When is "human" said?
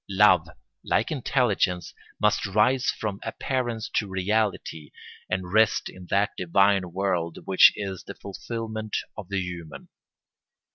9.39-9.89